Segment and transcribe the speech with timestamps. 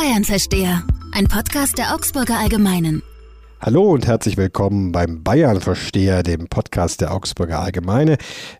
[0.00, 3.02] Bayern-Versteher, ein Podcast der Augsburger Allgemeinen.
[3.62, 8.16] Hallo und herzlich willkommen beim Bayern-Versteher, dem Podcast der Augsburger Allgemeine.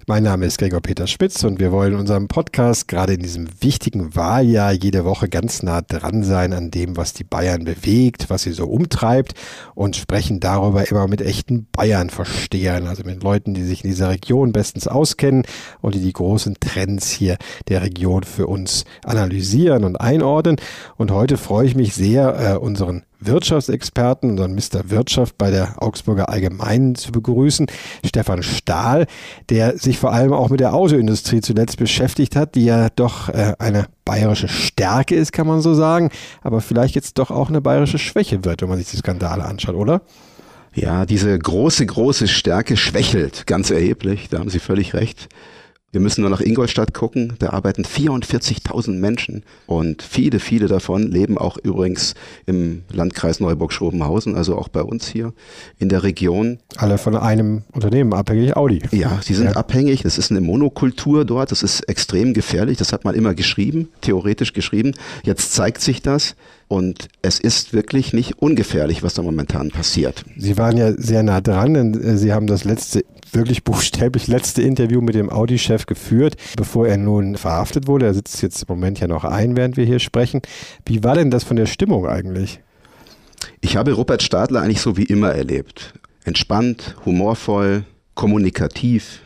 [0.07, 4.15] Mein Name ist Gregor Peter Spitz und wir wollen unserem Podcast gerade in diesem wichtigen
[4.15, 8.53] Wahljahr jede Woche ganz nah dran sein an dem, was die Bayern bewegt, was sie
[8.53, 9.33] so umtreibt
[9.75, 14.53] und sprechen darüber immer mit echten Bayern-Verstehern, also mit Leuten, die sich in dieser Region
[14.53, 15.45] bestens auskennen
[15.81, 17.39] und die die großen Trends hier
[17.69, 20.57] der Region für uns analysieren und einordnen.
[20.99, 24.91] Und heute freue ich mich sehr, äh, unseren Wirtschaftsexperten, unseren Mr.
[24.91, 27.67] Wirtschaft bei der Augsburger Allgemeinen zu begrüßen,
[28.05, 29.07] Stefan Stahl,
[29.49, 33.55] der sich vor allem auch mit der Autoindustrie zuletzt beschäftigt hat, die ja doch äh,
[33.59, 36.11] eine bayerische Stärke ist, kann man so sagen,
[36.43, 39.75] aber vielleicht jetzt doch auch eine bayerische Schwäche wird, wenn man sich die Skandale anschaut,
[39.75, 40.03] oder?
[40.75, 45.29] Ja, diese große, große Stärke schwächelt ganz erheblich, da haben Sie völlig recht.
[45.93, 47.35] Wir müssen nur nach Ingolstadt gucken.
[47.41, 52.15] Da arbeiten 44.000 Menschen und viele, viele davon leben auch übrigens
[52.47, 55.33] im Landkreis Neuburg-Schrobenhausen, also auch bei uns hier
[55.81, 56.59] in der Region.
[56.77, 58.83] Alle von einem Unternehmen abhängig, Audi.
[58.93, 59.57] Ja, sie sind ja.
[59.57, 60.03] abhängig.
[60.03, 61.51] Das ist eine Monokultur dort.
[61.51, 62.79] Das ist extrem gefährlich.
[62.79, 64.95] Das hat man immer geschrieben, theoretisch geschrieben.
[65.25, 66.37] Jetzt zeigt sich das.
[66.71, 70.25] Und es ist wirklich nicht ungefährlich, was da momentan passiert.
[70.37, 74.63] Sie waren ja sehr nah dran, denn äh, Sie haben das letzte wirklich buchstäblich letzte
[74.63, 78.07] Interview mit dem Audi-Chef geführt, bevor er nun verhaftet wurde.
[78.07, 80.43] Er sitzt jetzt im Moment ja noch ein, während wir hier sprechen.
[80.87, 82.61] Wie war denn das von der Stimmung eigentlich?
[83.61, 85.95] Ich habe Robert Stadler eigentlich so wie immer erlebt.
[86.23, 89.23] Entspannt, humorvoll, kommunikativ,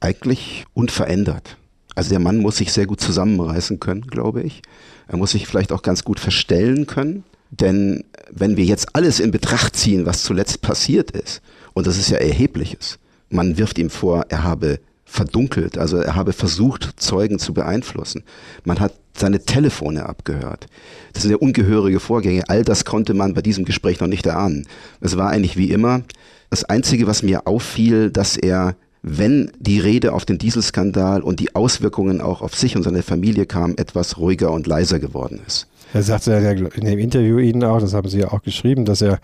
[0.00, 1.58] eigentlich unverändert.
[1.94, 4.62] Also der Mann muss sich sehr gut zusammenreißen können, glaube ich.
[5.10, 7.24] Er muss sich vielleicht auch ganz gut verstellen können.
[7.50, 11.42] Denn wenn wir jetzt alles in Betracht ziehen, was zuletzt passiert ist,
[11.74, 16.32] und das ist ja erhebliches, man wirft ihm vor, er habe verdunkelt, also er habe
[16.32, 18.22] versucht, Zeugen zu beeinflussen.
[18.64, 20.68] Man hat seine Telefone abgehört.
[21.12, 22.44] Das sind ja ungehörige Vorgänge.
[22.48, 24.68] All das konnte man bei diesem Gespräch noch nicht erahnen.
[25.00, 26.02] Es war eigentlich wie immer.
[26.50, 31.54] Das Einzige, was mir auffiel, dass er, wenn die Rede auf den Dieselskandal und die
[31.54, 35.66] Auswirkungen auch auf sich und seine Familie kam, etwas ruhiger und leiser geworden ist.
[35.92, 39.00] Er sagte ja in dem Interview Ihnen auch, das haben Sie ja auch geschrieben, dass
[39.00, 39.18] er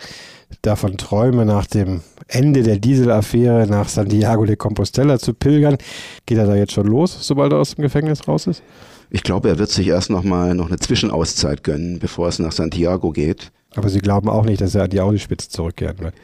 [0.62, 5.76] davon träume, nach dem Ende der Dieselaffäre nach Santiago de Compostela zu pilgern.
[6.24, 8.62] Geht er da jetzt schon los, sobald er aus dem Gefängnis raus ist?
[9.10, 12.52] Ich glaube, er wird sich erst noch mal noch eine Zwischenauszeit gönnen, bevor es nach
[12.52, 13.52] Santiago geht.
[13.76, 16.14] Aber Sie glauben auch nicht, dass er an die Audispitze zurückkehren wird?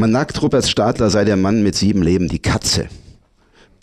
[0.00, 2.88] Man nagt Rupert Stadler sei der Mann mit sieben Leben, die Katze.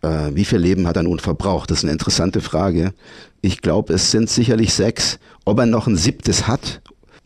[0.01, 1.69] Äh, wie viel Leben hat er nun verbraucht?
[1.69, 2.95] Das ist eine interessante Frage.
[3.41, 5.19] Ich glaube, es sind sicherlich sechs.
[5.45, 6.81] Ob er noch ein siebtes hat,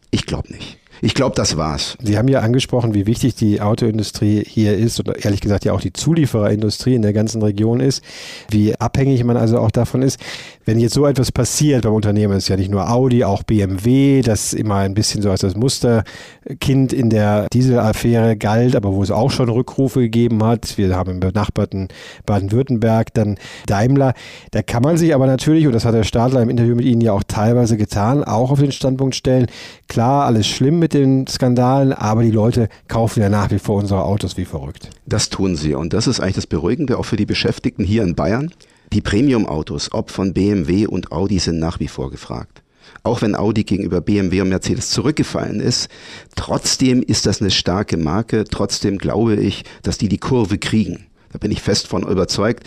[0.10, 0.81] ich glaube nicht.
[1.04, 1.98] Ich glaube, das war's.
[2.04, 5.82] Sie haben ja angesprochen, wie wichtig die Autoindustrie hier ist und ehrlich gesagt ja auch
[5.82, 8.04] die Zuliefererindustrie in der ganzen Region ist,
[8.52, 10.20] wie abhängig man also auch davon ist.
[10.64, 14.54] Wenn jetzt so etwas passiert beim Unternehmen, ist ja nicht nur Audi, auch BMW, das
[14.54, 19.32] immer ein bisschen so als das Musterkind in der Dieselaffäre galt, aber wo es auch
[19.32, 20.78] schon Rückrufe gegeben hat.
[20.78, 21.88] Wir haben im benachbarten
[22.28, 24.14] Baden-Württemberg dann Daimler.
[24.52, 27.02] Da kann man sich aber natürlich, und das hat der Stadler im Interview mit Ihnen
[27.02, 29.48] ja auch teilweise getan, auch auf den Standpunkt stellen,
[29.88, 34.04] klar, alles schlimm mit den Skandalen, aber die Leute kaufen ja nach wie vor unsere
[34.04, 34.90] Autos wie verrückt.
[35.06, 38.16] Das tun sie und das ist eigentlich das Beruhigende auch für die Beschäftigten hier in
[38.16, 38.52] Bayern.
[38.94, 42.62] Die Premium-Autos, ob von BMW und Audi, sind nach wie vor gefragt.
[43.04, 45.90] Auch wenn Audi gegenüber BMW und Mercedes zurückgefallen ist,
[46.36, 48.44] trotzdem ist das eine starke Marke.
[48.44, 51.08] Trotzdem glaube ich, dass die die Kurve kriegen.
[51.32, 52.64] Da bin ich fest von überzeugt.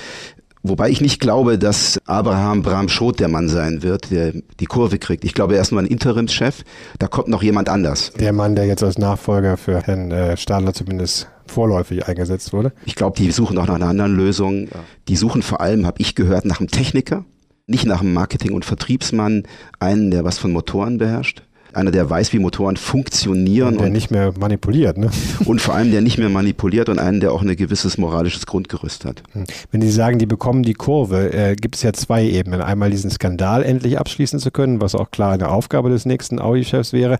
[0.66, 4.98] Wobei ich nicht glaube, dass Abraham Bram Schot der Mann sein wird, der die Kurve
[4.98, 5.22] kriegt.
[5.22, 6.64] Ich glaube, er ist nur ein Interimschef.
[6.98, 8.12] Da kommt noch jemand anders.
[8.19, 12.72] Der Mann, der jetzt als Nachfolger für Herrn äh, Stadler zumindest vorläufig eingesetzt wurde?
[12.86, 14.69] Ich glaube, die suchen auch nach einer anderen Lösung.
[15.06, 17.26] Die suchen vor allem, habe ich gehört, nach einem Techniker.
[17.66, 19.42] Nicht nach einem Marketing- und Vertriebsmann,
[19.81, 21.44] einen, der was von Motoren beherrscht
[21.76, 23.68] einer, der weiß, wie Motoren funktionieren.
[23.68, 25.10] Und der und, nicht mehr manipuliert, ne?
[25.44, 29.04] Und vor allem, der nicht mehr manipuliert und einen, der auch ein gewisses moralisches Grundgerüst
[29.04, 29.22] hat.
[29.32, 29.44] Hm.
[29.70, 32.60] Wenn Sie sagen, die bekommen die Kurve, äh, gibt es ja zwei Ebenen.
[32.60, 36.93] Einmal diesen Skandal endlich abschließen zu können, was auch klar eine Aufgabe des nächsten Audi-Chefs
[36.93, 37.19] wäre.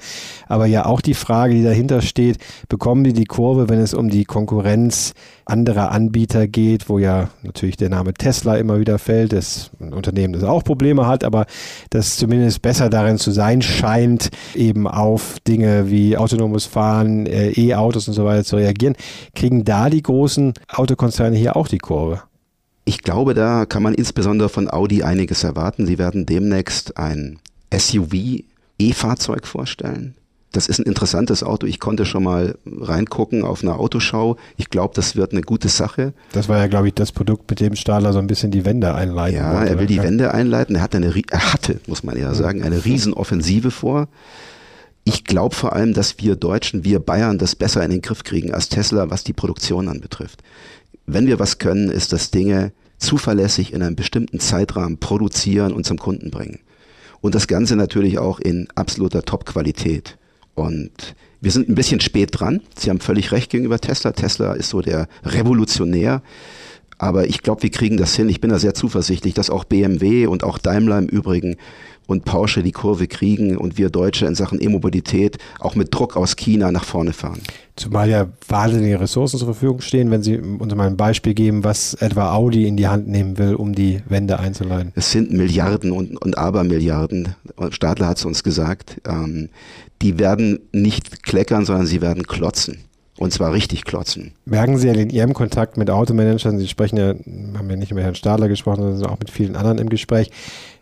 [0.49, 2.39] Aber ja auch die Frage, die dahinter steht,
[2.69, 5.15] bekommen die die Kurve, wenn es um die Konkurrenz
[5.47, 10.33] anderer Anbieter geht, wo ja natürlich der Name Tesla immer wieder fällt, das ein Unternehmen,
[10.33, 11.47] das auch Probleme hat, aber
[11.91, 18.09] das zumindest besser darin zu sein scheint, eben auf Dinge wie autonomes Fahren, äh, E-Autos
[18.09, 18.97] und so weiter zu reagieren.
[19.35, 22.23] Kriegen da die großen Autokonzerne hier auch die Kurve?
[22.85, 25.87] Ich glaube, da kann man insbesondere von Audi einiges erwarten.
[25.87, 27.39] Sie werden demnächst ein
[27.73, 28.43] SUV
[28.79, 30.15] E-Fahrzeug vorstellen.
[30.55, 31.67] Das ist ein interessantes Auto.
[31.67, 34.37] Ich konnte schon mal reingucken auf einer Autoschau.
[34.57, 36.13] Ich glaube, das wird eine gute Sache.
[36.33, 38.95] Das war ja, glaube ich, das Produkt, mit dem Stahler so ein bisschen die Wende
[38.95, 39.71] einleiten Ja, wollte.
[39.73, 40.05] er will die Ja.
[40.05, 40.77] Wende einleiten.
[40.77, 44.09] Er, hat eine, er hatte, muss man eher sagen, eine Riesenoffensive vor.
[45.03, 48.55] Ich glaube vor allem, dass wir Deutschen, wir Bayern das besser in den Griff kriegen
[48.55, 50.43] als Tesla, was die Produktion anbetrifft.
[51.05, 55.99] Wenn wir was können, ist das Dinge zuverlässig in einem bestimmten Zeitrahmen produzieren und zum
[55.99, 56.61] Kunden bringen.
[57.21, 60.17] Und das Ganze natürlich auch in absoluter Top-Qualität.
[60.55, 62.61] Und wir sind ein bisschen spät dran.
[62.77, 64.13] Sie haben völlig recht gegenüber Tesla.
[64.13, 66.23] Tesla ist so der Revolutionär.
[66.99, 68.29] Aber ich glaube, wir kriegen das hin.
[68.29, 71.57] Ich bin da sehr zuversichtlich, dass auch BMW und auch Daimler im Übrigen
[72.07, 76.37] und Porsche die Kurve kriegen und wir Deutsche in Sachen E-Mobilität auch mit Druck aus
[76.37, 77.41] China nach vorne fahren.
[77.77, 81.95] Zumal ja wahnsinnige Ressourcen zur Verfügung stehen, wenn Sie uns mal ein Beispiel geben, was
[81.95, 84.93] etwa Audi in die Hand nehmen will, um die Wende einzuleiten.
[84.95, 87.35] Es sind Milliarden und, und Abermilliarden.
[87.71, 89.01] Stadler hat es uns gesagt.
[89.09, 89.49] Ähm,
[90.03, 92.85] die werden nicht kleckern, sondern sie werden klotzen.
[93.17, 94.33] Und zwar richtig klotzen.
[94.45, 97.15] Merken Sie ja in Ihrem Kontakt mit Automanagern, Sie sprechen ja,
[97.57, 100.31] haben ja nicht nur mit Herrn Stadler gesprochen, sondern auch mit vielen anderen im Gespräch.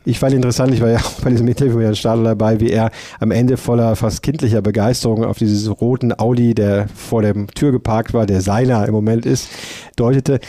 [0.05, 2.71] Ich fand interessant, ich war ja auch bei diesem Interview mit Herrn Stadler dabei, wie
[2.71, 2.91] er
[3.21, 8.15] am Ende voller fast kindlicher Begeisterung auf dieses roten Audi, der vor der Tür geparkt
[8.15, 9.49] war, der seiner im Moment ist,
[9.97, 10.41] deutete.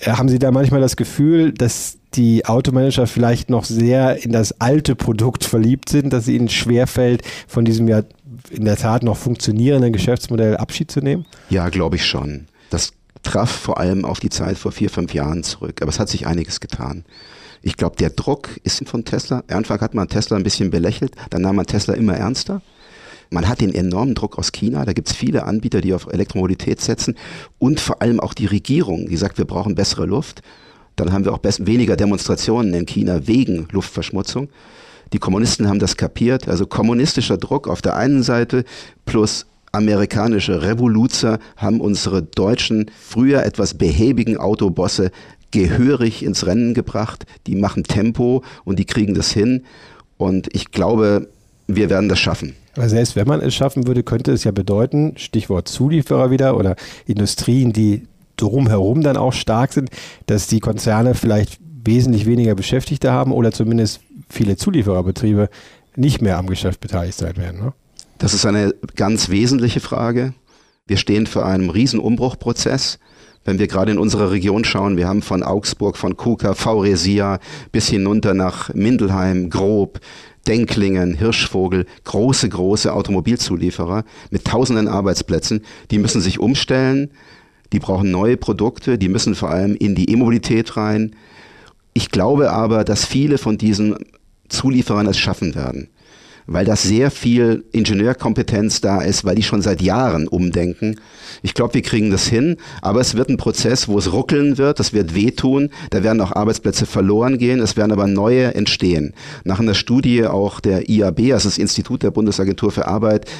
[0.00, 4.60] Äh, Haben Sie da manchmal das Gefühl, dass die Automanager vielleicht noch sehr in das
[4.60, 8.02] alte Produkt verliebt sind, dass es ihnen schwerfällt, von diesem ja
[8.50, 11.26] in der Tat noch funktionierenden Geschäftsmodell Abschied zu nehmen?
[11.50, 12.46] Ja, glaube ich schon.
[12.70, 12.92] Das
[13.22, 15.82] traf vor allem auf die Zeit vor vier, fünf Jahren zurück.
[15.82, 17.04] Aber es hat sich einiges getan.
[17.62, 19.42] Ich glaube, der Druck ist von Tesla.
[19.48, 22.60] Anfang hat man Tesla ein bisschen belächelt, dann nahm man Tesla immer ernster.
[23.30, 24.84] Man hat den enormen Druck aus China.
[24.84, 27.16] Da gibt es viele Anbieter, die auf Elektromobilität setzen.
[27.58, 30.42] Und vor allem auch die Regierung, die sagt, wir brauchen bessere Luft.
[30.96, 34.50] Dann haben wir auch weniger Demonstrationen in China wegen Luftverschmutzung.
[35.12, 36.48] Die Kommunisten haben das kapiert.
[36.48, 38.64] Also kommunistischer Druck auf der einen Seite
[39.06, 45.10] plus amerikanische Revoluzer haben unsere deutschen, früher etwas behäbigen Autobosse
[45.50, 47.26] gehörig ins Rennen gebracht.
[47.46, 49.64] Die machen Tempo und die kriegen das hin.
[50.16, 51.28] Und ich glaube,
[51.66, 52.54] wir werden das schaffen.
[52.76, 56.76] Aber selbst wenn man es schaffen würde, könnte es ja bedeuten, Stichwort Zulieferer wieder oder
[57.06, 58.06] Industrien, die
[58.36, 59.90] drumherum dann auch stark sind,
[60.26, 65.48] dass die Konzerne vielleicht wesentlich weniger Beschäftigte haben oder zumindest viele Zuliefererbetriebe
[65.96, 67.60] nicht mehr am Geschäft beteiligt sein werden.
[67.60, 67.72] Ne?
[68.18, 70.34] Das ist eine ganz wesentliche Frage.
[70.86, 72.98] Wir stehen vor einem riesen Umbruchprozess.
[73.44, 77.40] Wenn wir gerade in unsere Region schauen, wir haben von Augsburg, von Kuka, Vauresia
[77.72, 80.00] bis hinunter nach Mindelheim, Grob,
[80.46, 87.10] Denklingen, Hirschvogel, große, große Automobilzulieferer mit tausenden Arbeitsplätzen, die müssen sich umstellen,
[87.72, 91.16] die brauchen neue Produkte, die müssen vor allem in die E-Mobilität rein.
[91.94, 93.94] Ich glaube aber, dass viele von diesen
[94.48, 95.88] Zulieferern es schaffen werden,
[96.46, 100.96] weil da sehr viel Ingenieurkompetenz da ist, weil die schon seit Jahren umdenken.
[101.42, 104.80] Ich glaube, wir kriegen das hin, aber es wird ein Prozess, wo es ruckeln wird,
[104.80, 109.14] das wird wehtun, da werden auch Arbeitsplätze verloren gehen, es werden aber neue entstehen.
[109.44, 113.30] Nach einer Studie auch der IAB, also das Institut der Bundesagentur für Arbeit,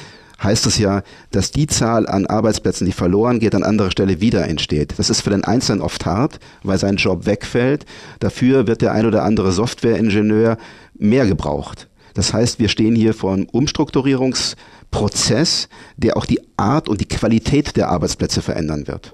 [0.43, 1.01] heißt es ja,
[1.31, 4.95] dass die Zahl an Arbeitsplätzen, die verloren geht, an anderer Stelle wieder entsteht.
[4.97, 7.85] Das ist für den Einzelnen oft hart, weil sein Job wegfällt.
[8.19, 10.57] Dafür wird der ein oder andere Softwareingenieur
[10.97, 11.87] mehr gebraucht.
[12.13, 15.67] Das heißt, wir stehen hier vor einem Umstrukturierungsprozess,
[15.97, 19.13] der auch die Art und die Qualität der Arbeitsplätze verändern wird.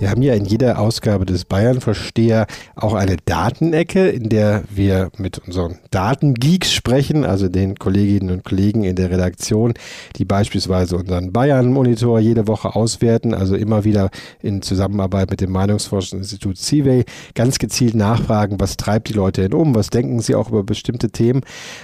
[0.00, 5.36] Wir haben ja in jeder Ausgabe des Bayern-Versteher auch eine Datenecke, in der wir mit
[5.46, 9.74] unseren Datengeeks sprechen, also den Kolleginnen und Kollegen in der Redaktion,
[10.16, 14.08] die beispielsweise unseren Bayern-Monitor jede Woche auswerten, also immer wieder
[14.40, 17.04] in Zusammenarbeit mit dem Meinungsforschungsinstitut CIVEY
[17.34, 21.10] ganz gezielt nachfragen, was treibt die Leute denn um, was denken sie auch über bestimmte
[21.10, 21.42] Themen.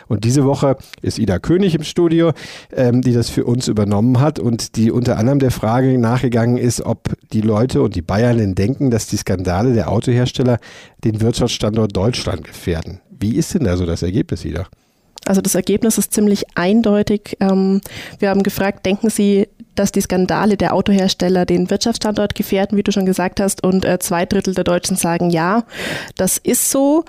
[0.09, 2.33] Und diese Woche ist Ida König im Studio,
[2.75, 6.81] ähm, die das für uns übernommen hat und die unter anderem der Frage nachgegangen ist,
[6.81, 10.59] ob die Leute und die Bayern denn denken, dass die Skandale der Autohersteller
[11.05, 13.01] den Wirtschaftsstandort Deutschland gefährden.
[13.11, 14.67] Wie ist denn da so das Ergebnis wieder?
[15.27, 17.37] Also das Ergebnis ist ziemlich eindeutig.
[17.41, 17.81] Ähm,
[18.19, 22.93] wir haben gefragt, denken Sie, dass die Skandale der Autohersteller den Wirtschaftsstandort gefährden, wie du
[22.93, 25.65] schon gesagt hast, und äh, zwei Drittel der Deutschen sagen ja,
[26.17, 27.05] das ist so.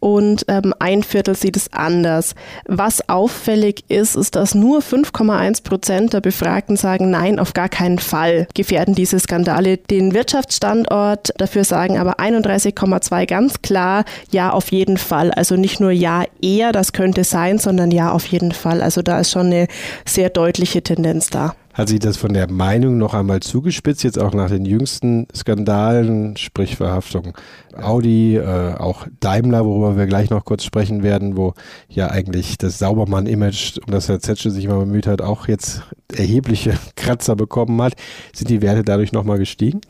[0.00, 2.34] Und ähm, ein Viertel sieht es anders.
[2.66, 7.98] Was auffällig ist, ist, dass nur 5,1 Prozent der Befragten sagen, nein, auf gar keinen
[7.98, 11.30] Fall gefährden diese Skandale den Wirtschaftsstandort.
[11.36, 15.30] Dafür sagen aber 31,2 ganz klar, ja, auf jeden Fall.
[15.32, 18.80] Also nicht nur ja, eher, das könnte sein, sondern ja, auf jeden Fall.
[18.82, 19.66] Also da ist schon eine
[20.06, 21.54] sehr deutliche Tendenz da.
[21.80, 26.36] Hat sich das von der Meinung noch einmal zugespitzt, jetzt auch nach den jüngsten Skandalen,
[26.36, 27.32] sprich Verhaftung
[27.74, 31.54] Audi, äh, auch Daimler, worüber wir gleich noch kurz sprechen werden, wo
[31.88, 35.84] ja eigentlich das Saubermann-Image, um das Herr Zetsche sich mal bemüht hat, auch jetzt
[36.18, 37.94] erhebliche Kratzer bekommen hat.
[38.34, 39.80] Sind die Werte dadurch nochmal gestiegen?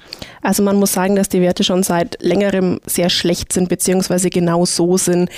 [0.43, 4.65] Also man muss sagen, dass die Werte schon seit längerem sehr schlecht sind, beziehungsweise genau
[4.65, 5.31] so sind.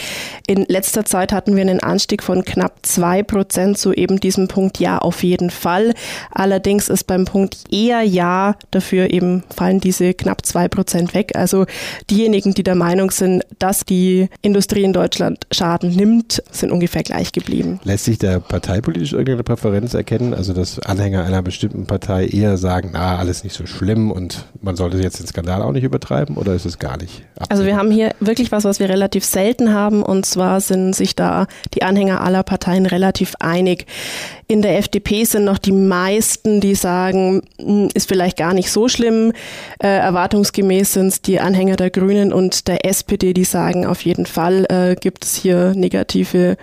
[0.46, 4.78] In letzter Zeit hatten wir einen Anstieg von knapp zwei Prozent zu eben diesem Punkt
[4.78, 5.94] Ja auf jeden Fall.
[6.30, 11.32] Allerdings ist beim Punkt eher Ja, dafür eben fallen diese knapp zwei Prozent weg.
[11.34, 11.66] Also
[12.10, 17.32] diejenigen, die der Meinung sind, dass die Industrie in Deutschland Schaden nimmt, sind ungefähr gleich
[17.32, 17.80] geblieben.
[17.84, 20.34] Lässt sich da parteipolitisch irgendeine Präferenz erkennen?
[20.34, 24.76] Also dass Anhänger einer bestimmten Partei eher sagen, na, alles nicht so schlimm und man
[24.76, 27.22] sollte jetzt den Skandal auch nicht übertreiben oder ist es gar nicht?
[27.36, 27.50] Absehen?
[27.50, 31.14] Also wir haben hier wirklich was, was wir relativ selten haben und zwar sind sich
[31.16, 33.86] da die Anhänger aller Parteien relativ einig.
[34.46, 38.88] In der FDP sind noch die meisten, die sagen, hm, ist vielleicht gar nicht so
[38.88, 39.32] schlimm.
[39.82, 44.26] Äh, erwartungsgemäß sind es die Anhänger der Grünen und der SPD, die sagen, auf jeden
[44.26, 46.56] Fall äh, gibt es hier negative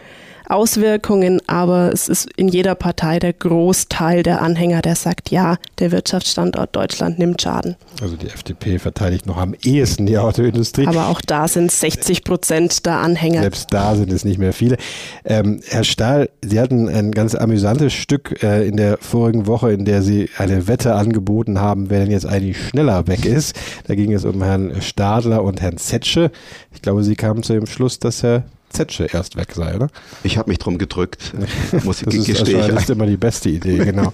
[0.50, 5.91] Auswirkungen, aber es ist in jeder Partei der Großteil der Anhänger, der sagt, ja, der
[5.91, 7.75] Wirtschaftsstandort Deutschland nimmt Schaden.
[8.01, 10.88] Also die FDP verteidigt noch am ehesten die Autoindustrie.
[10.88, 13.41] Aber auch da sind 60 Prozent der Anhänger.
[13.41, 14.77] Selbst da sind es nicht mehr viele.
[15.24, 19.86] Ähm, Herr Stahl, Sie hatten ein ganz amüsantes Stück äh, in der vorigen Woche, in
[19.86, 23.56] der Sie eine Wette angeboten haben, wer denn jetzt eigentlich schneller weg ist.
[23.88, 26.32] Da ging es um Herrn Stadler und Herrn Zetsche.
[26.74, 29.90] Ich glaube, Sie kamen zu dem Schluss, dass Herr Zetsche erst weg sei, oder?
[30.24, 31.34] Ich habe mich drum gedrückt.
[31.84, 34.14] Muss das ist, also, das ist immer die beste Idee, genau.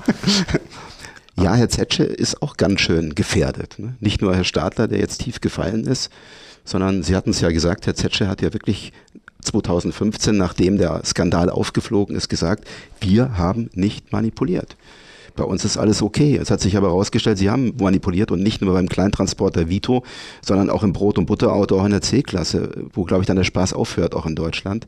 [1.42, 3.76] ja, Herr Zetsche ist auch ganz schön gefährdet.
[3.78, 3.96] Ne?
[4.00, 6.12] Nicht nur Herr Stadler, der jetzt tief gefallen ist,
[6.64, 8.92] sondern Sie hatten es ja gesagt, Herr Zetsche hat ja wirklich
[9.42, 12.68] 2015, nachdem der Skandal aufgeflogen ist, gesagt,
[13.00, 14.76] wir haben nicht manipuliert.
[15.36, 16.38] Bei uns ist alles okay.
[16.38, 20.04] Es hat sich aber herausgestellt, sie haben manipuliert und nicht nur beim Kleintransporter Vito,
[20.42, 23.44] sondern auch im Brot- und Butterauto auch in der C-Klasse, wo, glaube ich, dann der
[23.44, 24.88] Spaß aufhört, auch in Deutschland.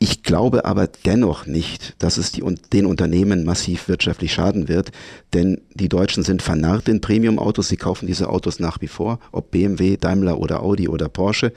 [0.00, 4.92] Ich glaube aber dennoch nicht, dass es die, den Unternehmen massiv wirtschaftlich schaden wird,
[5.34, 7.68] denn die Deutschen sind vernarrt in Premium-Autos.
[7.68, 11.52] Sie kaufen diese Autos nach wie vor, ob BMW, Daimler oder Audi oder Porsche.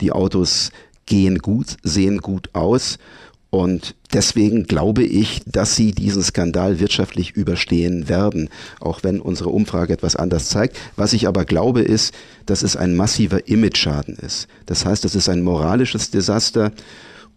[0.00, 0.70] Die Autos
[1.04, 2.98] gehen gut, sehen gut aus
[3.54, 9.92] und deswegen glaube ich, dass sie diesen Skandal wirtschaftlich überstehen werden, auch wenn unsere Umfrage
[9.92, 10.76] etwas anders zeigt.
[10.96, 12.12] Was ich aber glaube, ist,
[12.46, 14.48] dass es ein massiver Imageschaden ist.
[14.66, 16.72] Das heißt, es ist ein moralisches Desaster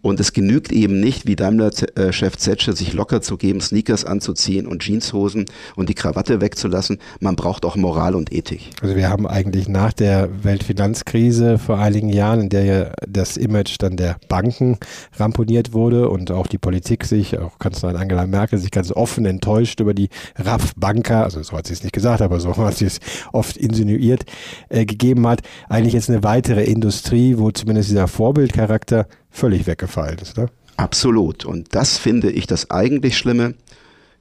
[0.00, 4.82] und es genügt eben nicht, wie Daimler-Chef Zetsche, sich locker zu geben, Sneakers anzuziehen und
[4.82, 6.98] Jeanshosen und die Krawatte wegzulassen.
[7.20, 8.70] Man braucht auch Moral und Ethik.
[8.80, 13.76] Also wir haben eigentlich nach der Weltfinanzkrise vor einigen Jahren, in der ja das Image
[13.78, 14.78] dann der Banken
[15.16, 19.80] ramponiert wurde und auch die Politik sich, auch Kanzlerin Angela Merkel, sich ganz offen enttäuscht
[19.80, 23.00] über die RAF-Banker, also so hat sie es nicht gesagt, aber so hat sie es
[23.32, 24.24] oft insinuiert,
[24.68, 30.36] äh, gegeben hat, eigentlich jetzt eine weitere Industrie, wo zumindest dieser Vorbildcharakter völlig weggefallen ist.
[30.36, 30.48] Ne?
[30.76, 31.44] Absolut.
[31.44, 33.54] Und das finde ich das eigentlich Schlimme.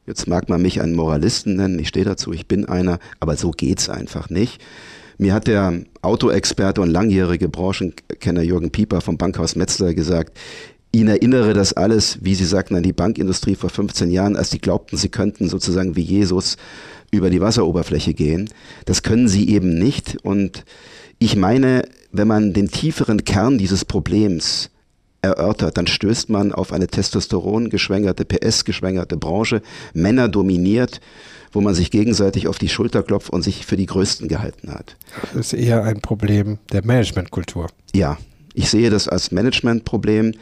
[0.05, 3.51] Jetzt mag man mich einen Moralisten nennen, ich stehe dazu, ich bin einer, aber so
[3.51, 4.63] geht's einfach nicht.
[5.17, 10.37] Mir hat der Autoexperte und langjährige Branchenkenner Jürgen Pieper vom Bankhaus Metzler gesagt,
[10.93, 14.61] ihn erinnere das alles, wie Sie sagten, an die Bankindustrie vor 15 Jahren, als die
[14.61, 16.55] glaubten, sie könnten sozusagen wie Jesus
[17.11, 18.49] über die Wasseroberfläche gehen.
[18.85, 20.17] Das können sie eben nicht.
[20.23, 20.65] Und
[21.19, 24.69] ich meine, wenn man den tieferen Kern dieses Problems
[25.21, 29.61] erörtert, dann stößt man auf eine Testosteron-geschwängerte, PS-geschwängerte Branche,
[29.93, 31.01] Männer dominiert,
[31.51, 34.95] wo man sich gegenseitig auf die Schulter klopft und sich für die Größten gehalten hat.
[35.33, 37.67] Das ist eher ein Problem der Managementkultur.
[37.95, 38.17] Ja,
[38.53, 40.33] ich sehe das als Managementproblem.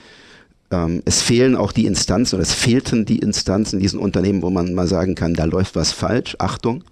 [0.72, 4.50] Ähm, es fehlen auch die Instanzen oder es fehlten die Instanzen in diesen Unternehmen, wo
[4.50, 6.36] man mal sagen kann, da läuft was falsch.
[6.40, 6.84] Achtung,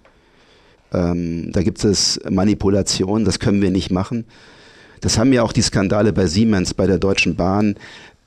[0.92, 4.24] ähm, da gibt es Manipulation, das können wir nicht machen.
[5.04, 7.76] Das haben ja auch die Skandale bei Siemens, bei der Deutschen Bahn,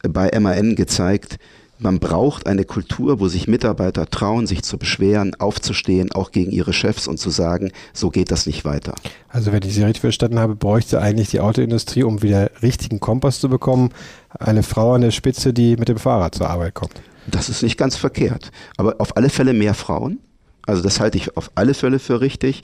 [0.03, 1.39] äh, bei MAN gezeigt.
[1.79, 6.73] Man braucht eine Kultur, wo sich Mitarbeiter trauen, sich zu beschweren, aufzustehen, auch gegen ihre
[6.73, 8.93] Chefs und zu sagen, so geht das nicht weiter.
[9.27, 13.39] Also wenn ich Sie richtig verstanden habe, bräuchte eigentlich die Autoindustrie, um wieder richtigen Kompass
[13.39, 13.89] zu bekommen,
[14.37, 17.01] eine Frau an der Spitze, die mit dem Fahrrad zur Arbeit kommt.
[17.25, 18.51] Das ist nicht ganz verkehrt.
[18.77, 20.19] Aber auf alle Fälle mehr Frauen.
[20.67, 22.61] Also das halte ich auf alle Fälle für richtig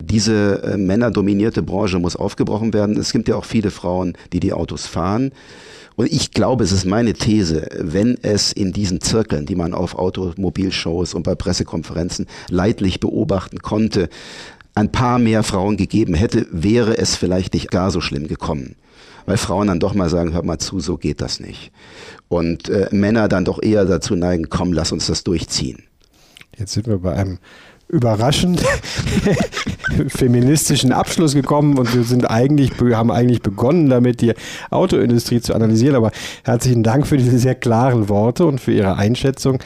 [0.00, 2.96] diese äh, männerdominierte Branche muss aufgebrochen werden.
[2.96, 5.32] Es gibt ja auch viele Frauen, die die Autos fahren.
[5.96, 9.94] Und ich glaube, es ist meine These, wenn es in diesen Zirkeln, die man auf
[9.94, 14.08] Automobilshows und bei Pressekonferenzen leidlich beobachten konnte,
[14.74, 18.76] ein paar mehr Frauen gegeben hätte, wäre es vielleicht nicht gar so schlimm gekommen.
[19.26, 21.70] Weil Frauen dann doch mal sagen, hör mal zu, so geht das nicht.
[22.28, 25.82] Und äh, Männer dann doch eher dazu neigen, komm, lass uns das durchziehen.
[26.58, 27.38] Jetzt sind wir bei einem
[27.92, 28.62] überraschend
[30.08, 34.32] feministischen Abschluss gekommen und wir sind eigentlich, haben eigentlich begonnen damit, die
[34.70, 35.96] Autoindustrie zu analysieren.
[35.96, 36.10] Aber
[36.42, 39.58] herzlichen Dank für diese sehr klaren Worte und für Ihre Einschätzung.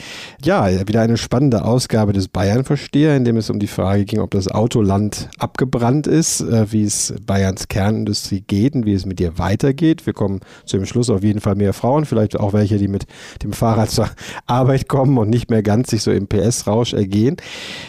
[0.45, 4.33] Ja, wieder eine spannende Ausgabe des Bayern-Versteher, in dem es um die Frage ging, ob
[4.33, 9.39] das Autoland abgebrannt ist, äh, wie es Bayerns Kernindustrie geht und wie es mit ihr
[9.39, 10.05] weitergeht.
[10.05, 13.07] Wir kommen zu dem Schluss auf jeden Fall mehr Frauen, vielleicht auch welche, die mit
[13.45, 14.11] dem Fahrrad zur
[14.47, 17.37] Arbeit kommen und nicht mehr ganz sich so im PS-Rausch ergehen.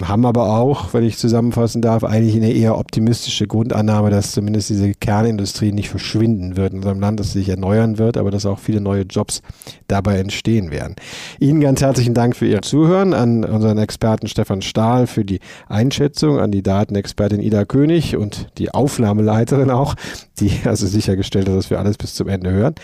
[0.03, 4.93] Haben aber auch, wenn ich zusammenfassen darf, eigentlich eine eher optimistische Grundannahme, dass zumindest diese
[4.93, 8.59] Kernindustrie nicht verschwinden wird in unserem Land, dass sie sich erneuern wird, aber dass auch
[8.59, 9.41] viele neue Jobs
[9.87, 10.95] dabei entstehen werden.
[11.39, 16.39] Ihnen ganz herzlichen Dank für Ihr Zuhören, an unseren Experten Stefan Stahl für die Einschätzung,
[16.39, 19.95] an die Datenexpertin Ida König und die Aufnahmeleiterin auch,
[20.39, 22.75] die also sichergestellt hat, dass wir alles bis zum Ende hören.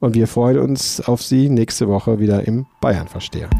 [0.00, 3.50] Und wir freuen uns auf Sie nächste Woche wieder im Bayern-Versteher.